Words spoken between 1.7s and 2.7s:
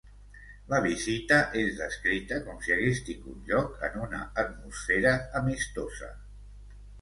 descrita com